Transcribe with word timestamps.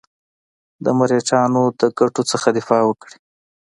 د 0.83 0.85
مرهټیانو 0.99 1.63
د 1.79 1.81
ګټو 1.97 2.21
څخه 2.31 2.47
دفاع 2.57 2.81
وکړي. 2.85 3.17